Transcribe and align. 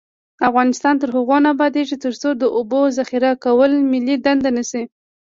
افغانستان 0.49 0.93
تر 1.01 1.09
هغو 1.15 1.37
نه 1.43 1.49
ابادیږي، 1.55 1.95
ترڅو 2.05 2.29
د 2.41 2.43
اوبو 2.57 2.79
ذخیره 2.97 3.31
کول 3.43 3.71
ملي 3.91 4.15
دنده 4.25 4.49
نشي. 4.57 4.83